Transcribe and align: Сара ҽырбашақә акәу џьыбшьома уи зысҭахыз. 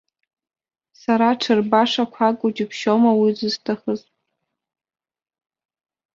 Сара 1.01 1.29
ҽырбашақә 1.41 2.19
акәу 2.27 2.49
џьыбшьома 2.55 3.11
уи 3.19 3.31
зысҭахыз. 3.37 4.01